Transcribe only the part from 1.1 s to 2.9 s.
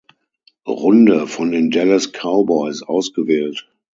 von den Dallas Cowboys